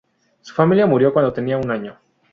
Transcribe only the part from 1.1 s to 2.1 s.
cuando tenía un año.